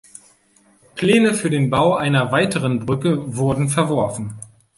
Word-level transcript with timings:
Pläne 0.95 1.35
für 1.35 1.51
den 1.51 1.69
Bau 1.69 1.95
einer 1.95 2.31
weiteren 2.31 2.87
Brücke 2.87 3.37
wurden 3.37 3.69
verworfen. 3.69 4.33